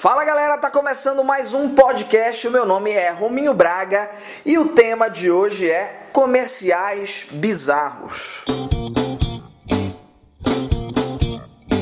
[0.00, 2.46] Fala galera, tá começando mais um podcast.
[2.46, 4.08] O meu nome é Rominho Braga
[4.46, 8.44] e o tema de hoje é comerciais bizarros.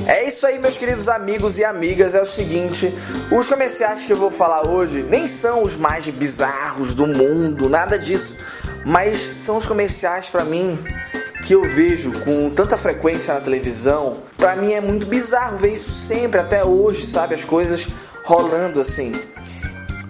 [0.07, 2.15] É isso aí, meus queridos amigos e amigas.
[2.15, 2.91] É o seguinte:
[3.31, 7.99] os comerciais que eu vou falar hoje nem são os mais bizarros do mundo, nada
[7.99, 8.35] disso.
[8.87, 10.83] Mas são os comerciais para mim
[11.47, 15.93] que eu vejo com tanta frequência na televisão, para mim é muito bizarro ver isso
[15.93, 17.37] sempre, até hoje, sabe?
[17.37, 17.87] As coisas
[18.25, 19.13] rolando assim.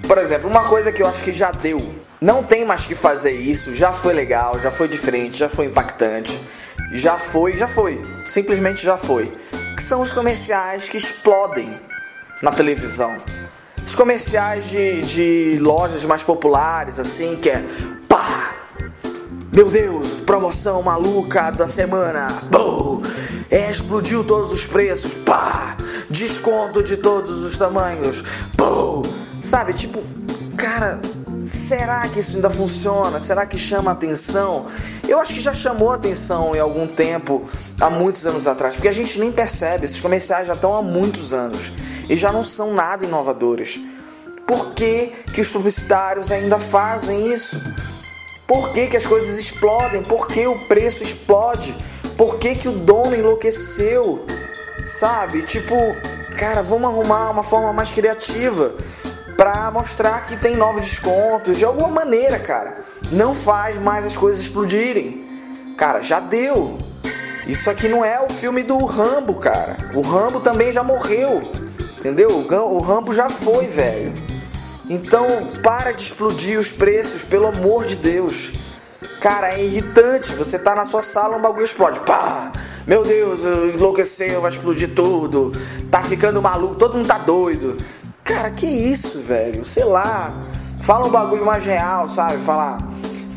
[0.09, 1.87] Por exemplo, uma coisa que eu acho que já deu.
[2.23, 6.41] Não tem mais que fazer isso, já foi legal, já foi diferente, já foi impactante.
[6.91, 8.03] Já foi, já foi.
[8.27, 9.31] Simplesmente já foi.
[9.77, 11.79] Que são os comerciais que explodem
[12.41, 13.15] na televisão.
[13.85, 17.63] Os comerciais de, de lojas mais populares, assim, que é
[18.09, 18.56] pá,
[19.57, 22.29] meu Deus, promoção maluca da semana.
[22.51, 23.01] Bum!
[23.51, 25.15] É, explodiu todos os preços.
[25.15, 25.79] Pá!
[26.11, 28.23] Desconto de todos os tamanhos.
[28.55, 29.01] Bum!
[29.43, 30.03] Sabe, tipo,
[30.59, 31.01] cara,
[31.47, 33.19] será que isso ainda funciona?
[33.19, 34.67] Será que chama atenção?
[35.09, 37.43] Eu acho que já chamou atenção em algum tempo,
[37.81, 41.33] há muitos anos atrás, porque a gente nem percebe, esses comerciais já estão há muitos
[41.33, 41.73] anos
[42.11, 43.81] e já não são nada inovadores.
[44.47, 47.59] Por que, que os publicitários ainda fazem isso?
[48.47, 50.03] Por que, que as coisas explodem?
[50.03, 51.77] Por que o preço explode?
[52.17, 54.25] Por que, que o dono enlouqueceu?
[54.85, 55.43] Sabe?
[55.43, 55.75] Tipo,
[56.39, 58.73] cara, vamos arrumar uma forma mais criativa
[59.37, 62.77] para mostrar que tem novos descontos de alguma maneira, cara.
[63.11, 65.25] Não faz mais as coisas explodirem.
[65.77, 66.79] Cara, já deu.
[67.47, 69.77] Isso aqui não é o filme do Rambo, cara.
[69.95, 71.43] O Rambo também já morreu.
[71.99, 72.31] Entendeu?
[72.31, 74.26] O Rambo já foi, velho.
[74.89, 75.27] Então,
[75.63, 78.53] para de explodir os preços, pelo amor de Deus.
[79.21, 80.33] Cara, é irritante.
[80.35, 82.01] Você tá na sua sala, um bagulho explode.
[82.01, 82.53] Pá!
[82.87, 83.41] Meu Deus,
[83.75, 85.53] enlouqueceu, vai explodir tudo.
[85.91, 87.77] Tá ficando maluco, todo mundo tá doido.
[88.23, 89.65] Cara, que isso, velho?
[89.65, 90.41] Sei lá.
[90.81, 92.41] Fala um bagulho mais real, sabe?
[92.43, 92.79] Fala.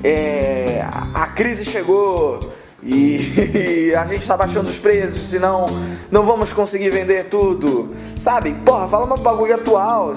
[0.03, 0.81] É,
[1.13, 5.67] a crise chegou e a gente tá baixando os preços, senão
[6.09, 7.89] não vamos conseguir vender tudo.
[8.17, 8.53] Sabe?
[8.65, 10.13] Porra, fala um bagulho atual.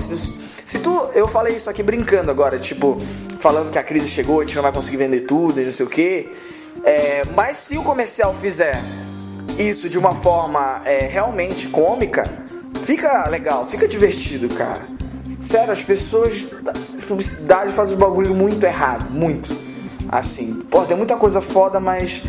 [0.65, 2.99] Se tu, eu falei isso aqui brincando agora, tipo,
[3.39, 5.87] falando que a crise chegou, a gente não vai conseguir vender tudo e não sei
[5.87, 6.31] o que.
[6.85, 8.81] É, mas se o comercial fizer
[9.59, 12.27] isso de uma forma é, realmente cômica,
[12.83, 14.89] fica legal, fica divertido, cara.
[15.39, 16.73] Sério, as pessoas da
[17.07, 19.55] publicidade fazem os bagulho muito errado, muito.
[20.09, 22.23] Assim, pô, tem muita coisa foda, mas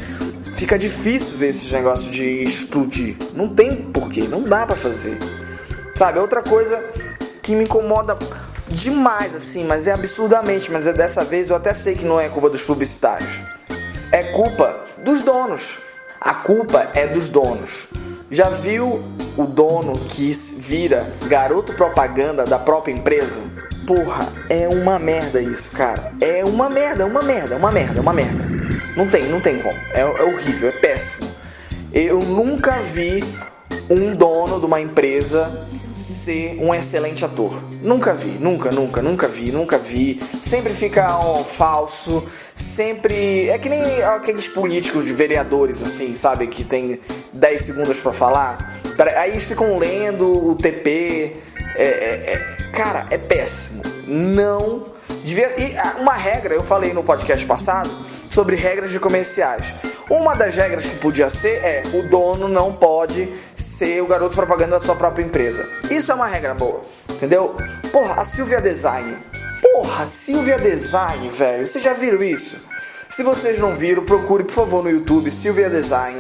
[0.56, 3.16] fica difícil ver esses negócios de explodir.
[3.36, 5.18] Não tem porquê, não dá para fazer.
[5.96, 6.84] Sabe, outra coisa
[7.44, 8.18] que me incomoda
[8.70, 12.30] demais, assim, mas é absurdamente, mas é dessa vez eu até sei que não é
[12.30, 13.42] culpa dos publicitários.
[14.12, 14.74] É culpa
[15.04, 15.80] dos donos.
[16.20, 17.90] A culpa é dos donos.
[18.32, 19.04] Já viu
[19.38, 23.44] o dono que vira garoto propaganda da própria empresa?
[23.86, 26.14] Porra, é uma merda isso, cara.
[26.22, 28.46] É uma merda, uma merda, uma merda, uma merda.
[28.96, 29.78] Não tem, não tem como.
[29.94, 31.30] É, é horrível, é péssimo.
[31.94, 33.24] Eu nunca vi
[33.90, 37.64] um dono de uma empresa ser um excelente ator.
[37.82, 40.20] Nunca vi, nunca, nunca, nunca vi, nunca vi.
[40.42, 42.24] Sempre fica um falso,
[42.56, 43.50] sempre.
[43.50, 46.48] É que nem aqueles políticos de vereadores, assim, sabe?
[46.48, 47.00] Que tem
[47.34, 48.82] 10 segundos para falar.
[49.18, 51.36] Aí eles ficam lendo o TP.
[51.76, 52.72] É, é, é...
[52.74, 53.84] Cara, é péssimo.
[54.08, 54.84] Não.
[55.24, 55.48] Devia...
[55.60, 57.90] E ah, uma regra, eu falei no podcast passado
[58.34, 59.76] sobre regras de comerciais.
[60.10, 64.80] Uma das regras que podia ser é o dono não pode ser o garoto propaganda
[64.80, 65.70] da sua própria empresa.
[65.92, 67.56] Isso é uma regra boa, entendeu?
[67.92, 69.16] Porra, a Silvia Design.
[69.62, 71.66] Porra, Silvia Design, velho.
[71.66, 72.58] Vocês já viram isso?
[73.08, 76.20] Se vocês não viram, procure por favor no YouTube Silvia Design.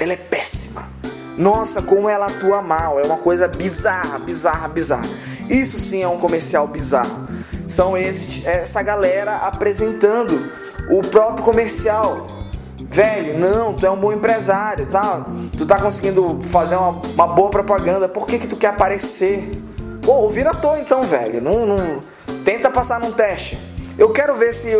[0.00, 0.90] Ela é péssima.
[1.36, 2.98] Nossa, como ela atua mal.
[2.98, 5.08] É uma coisa bizarra, bizarra, bizarra.
[5.50, 7.28] Isso sim é um comercial bizarro.
[7.68, 12.28] São esses, essa galera apresentando o próprio comercial.
[12.80, 15.24] Velho, não, tu é um bom empresário, tá?
[15.56, 18.08] Tu tá conseguindo fazer uma, uma boa propaganda.
[18.08, 19.50] Por que que tu quer aparecer?
[20.02, 21.40] Pô, vira ator então, velho.
[21.40, 22.02] Não, não,
[22.44, 23.58] tenta passar num teste.
[23.96, 24.70] Eu quero ver se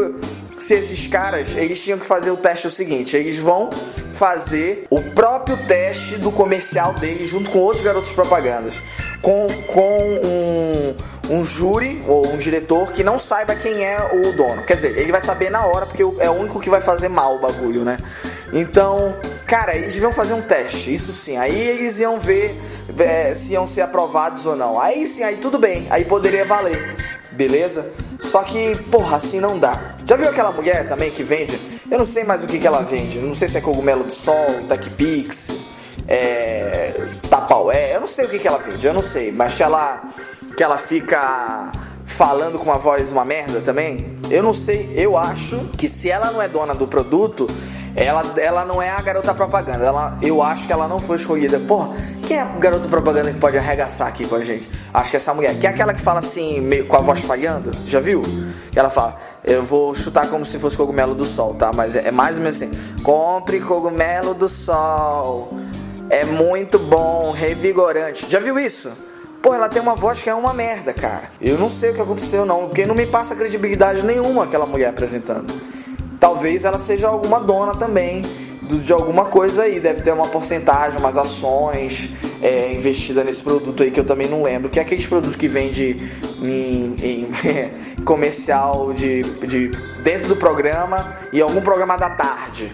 [0.62, 3.68] se esses caras, eles tinham que fazer o teste o seguinte, eles vão
[4.12, 8.80] fazer o próprio teste do comercial deles junto com outros garotos propagandas,
[9.20, 10.94] com, com um,
[11.30, 14.62] um júri ou um diretor que não saiba quem é o dono.
[14.64, 17.36] Quer dizer, ele vai saber na hora porque é o único que vai fazer mal
[17.36, 17.98] o bagulho, né?
[18.52, 19.16] Então,
[19.46, 21.36] cara, eles deviam fazer um teste, isso sim.
[21.36, 22.54] Aí eles iam ver
[22.98, 24.80] é, se iam ser aprovados ou não.
[24.80, 26.96] Aí sim, aí tudo bem, aí poderia valer
[27.32, 27.90] beleza?
[28.18, 29.78] Só que, porra, assim não dá.
[30.04, 31.60] Já viu aquela mulher também que vende?
[31.90, 33.18] Eu não sei mais o que, que ela vende.
[33.18, 35.54] Não sei se é cogumelo do sol, TechPix,
[36.06, 36.94] é,
[37.28, 37.94] Tapaué.
[37.96, 39.32] Eu não sei o que, que ela vende, eu não sei.
[39.32, 40.02] Mas que ela,
[40.62, 41.72] que ela fica
[42.06, 44.16] falando com uma voz uma merda também?
[44.30, 47.48] Eu não sei, eu acho que se ela não é dona do produto,
[47.96, 49.84] ela, ela não é a garota propaganda.
[49.84, 51.58] Ela, eu acho que ela não foi escolhida.
[51.58, 51.88] Pô,
[52.24, 54.70] quem é a garota propaganda que pode arregaçar aqui com a gente?
[54.94, 57.72] Acho que essa mulher, que é aquela que fala assim, meio, com a voz falhando,
[57.88, 58.22] já viu?
[58.72, 61.72] Ela fala, eu vou chutar como se fosse cogumelo do sol, tá?
[61.72, 62.70] Mas é, é mais ou menos assim:
[63.02, 65.58] compre cogumelo do sol.
[66.08, 68.30] É muito bom, revigorante.
[68.30, 68.92] Já viu isso?
[69.42, 71.24] Pô, ela tem uma voz que é uma merda, cara.
[71.40, 72.68] Eu não sei o que aconteceu, não.
[72.68, 75.52] Porque não me passa credibilidade nenhuma aquela mulher apresentando.
[76.20, 78.22] Talvez ela seja alguma dona também
[78.62, 79.80] de alguma coisa aí.
[79.80, 82.08] Deve ter uma porcentagem, umas ações
[82.40, 84.70] é, investida nesse produto aí que eu também não lembro.
[84.70, 86.00] Que é aqueles produtos que vende
[86.40, 87.26] em, em
[88.06, 89.72] comercial de, de
[90.04, 92.70] dentro do programa e algum programa da tarde.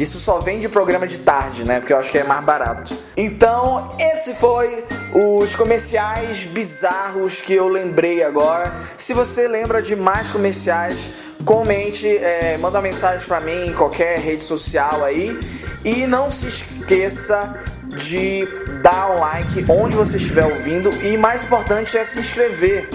[0.00, 1.78] Isso só vem de programa de tarde, né?
[1.78, 2.96] Porque eu acho que é mais barato.
[3.14, 4.82] Então, esse foi
[5.12, 8.72] os comerciais bizarros que eu lembrei agora.
[8.96, 11.10] Se você lembra de mais comerciais,
[11.44, 15.38] comente, é, manda uma mensagem para mim em qualquer rede social aí.
[15.84, 18.48] E não se esqueça de
[18.82, 20.90] dar um like onde você estiver ouvindo.
[21.04, 22.88] E mais importante é se inscrever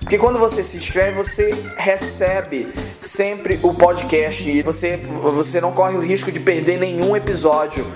[0.00, 2.68] porque quando você se inscreve, você recebe
[2.98, 7.86] sempre o podcast e você, você não corre o risco de perder nenhum episódio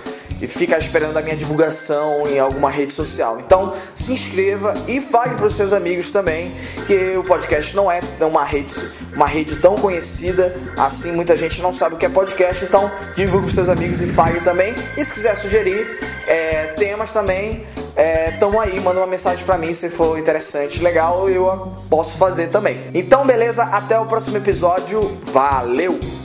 [0.40, 3.40] e ficar esperando a minha divulgação em alguma rede social.
[3.40, 6.52] Então, se inscreva e fale para os seus amigos também
[6.86, 8.74] que o podcast não é uma rede,
[9.14, 13.46] uma rede tão conhecida assim, muita gente não sabe o que é podcast, então divulgue
[13.46, 14.74] para os seus amigos e fale também.
[14.96, 17.64] E se quiser sugerir é, temas também,
[17.96, 22.48] é, tamo aí, manda uma mensagem para mim se for interessante, legal, eu posso fazer
[22.48, 22.78] também.
[22.92, 25.16] Então, beleza, até o próximo episódio.
[25.22, 26.23] Valeu!